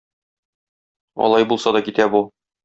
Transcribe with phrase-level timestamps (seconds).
[1.27, 2.25] Алай булса да китә бу.